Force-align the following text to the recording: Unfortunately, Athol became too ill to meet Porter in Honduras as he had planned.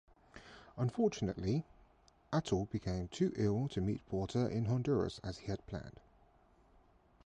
Unfortunately, 0.77 1.63
Athol 2.33 2.65
became 2.71 3.07
too 3.09 3.31
ill 3.35 3.67
to 3.67 3.81
meet 3.81 4.03
Porter 4.07 4.47
in 4.49 4.65
Honduras 4.65 5.19
as 5.23 5.37
he 5.37 5.45
had 5.45 5.63
planned. 5.67 5.99